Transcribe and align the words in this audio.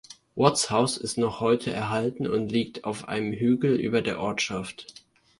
Watts 0.35 0.71
Haus 0.71 0.97
ist 0.97 1.19
noch 1.19 1.41
heute 1.41 1.71
erhalten 1.71 2.25
und 2.25 2.51
liegt 2.51 2.85
auf 2.85 3.07
einem 3.07 3.33
Hügel 3.33 3.75
über 3.79 4.01
der 4.01 4.19
Ortschaft. 4.19 4.91